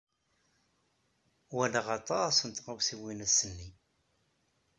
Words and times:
Walaɣ 1.55 1.87
aṭas 1.97 2.37
n 2.43 2.49
tɣawsiwin 2.51 3.25
ass-nni. 3.25 3.69